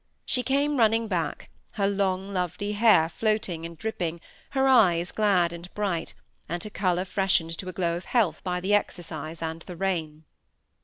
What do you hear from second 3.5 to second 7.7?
and dripping, her eyes glad and bright, and her colour freshened to